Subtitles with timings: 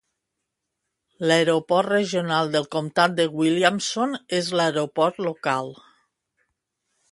[1.27, 5.73] L"Aeroport Regional del Comtat de Williamson és l"aeroport local.